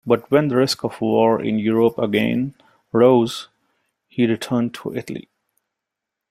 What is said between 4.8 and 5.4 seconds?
Italy.